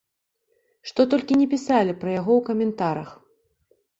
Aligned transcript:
Што 0.91 1.01
толькі 1.11 1.37
не 1.41 1.45
пісалі 1.51 1.93
пра 2.03 2.09
яго 2.19 2.31
ў 2.39 2.47
каментарах! 2.47 3.09